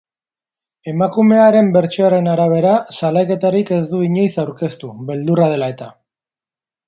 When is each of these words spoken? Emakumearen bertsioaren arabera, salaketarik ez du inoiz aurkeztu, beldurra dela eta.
Emakumearen 0.91 1.67
bertsioaren 1.75 2.29
arabera, 2.31 2.71
salaketarik 2.99 3.71
ez 3.77 3.81
du 3.93 4.01
inoiz 4.07 4.31
aurkeztu, 4.45 4.91
beldurra 5.11 5.51
dela 5.55 5.69
eta. 5.77 5.91